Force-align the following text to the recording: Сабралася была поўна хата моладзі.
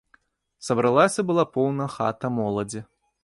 Сабралася 0.69 1.25
была 1.27 1.45
поўна 1.57 1.85
хата 1.99 2.27
моладзі. 2.41 2.81